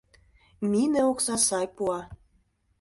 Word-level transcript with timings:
Мине 0.69 1.01
окса 1.11 1.35
сай 1.47 1.65
пуа. 1.75 1.99